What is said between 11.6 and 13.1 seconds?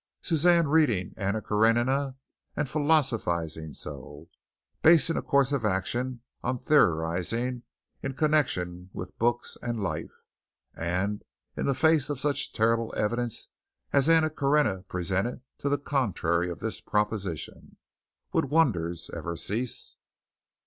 the face of such terrible